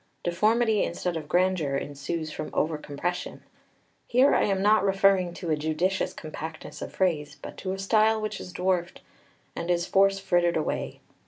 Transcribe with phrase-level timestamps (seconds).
[0.23, 3.43] Deformity instead of grandeur ensues from over compression.
[4.07, 8.19] Here I am not referring to a judicious compactness of phrase, but to a style
[8.19, 9.01] which is dwarfed,
[9.55, 11.01] and its force frittered away.